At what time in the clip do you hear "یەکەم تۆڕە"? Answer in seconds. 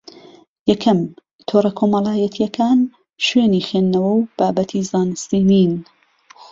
0.71-1.71